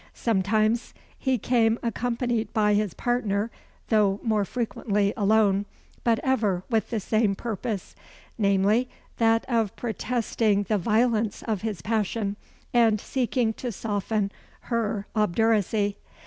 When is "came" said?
1.37-1.77